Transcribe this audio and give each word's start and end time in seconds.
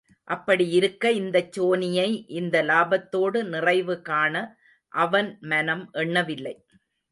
அப்படியிருக்க 0.27 1.11
இந்தச் 1.11 1.51
சோனியை 1.57 2.07
இந்த 2.31 2.63
லாபத்தோடு 2.63 3.43
நிறைவு 3.45 4.01
காண 4.01 4.35
அவன் 4.93 5.37
மனம் 5.41 5.89
எண்ணவில்லை. 5.91 6.55